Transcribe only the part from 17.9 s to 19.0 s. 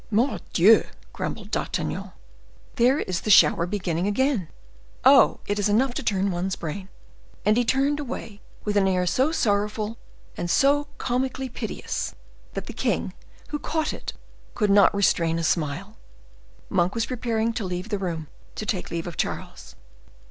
room, to take